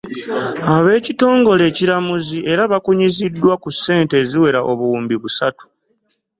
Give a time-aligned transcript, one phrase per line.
[0.75, 5.65] Ab'ekitongole ekiramuzi era bakunyiziddwa ku ssente eziwera obuwumbi busatu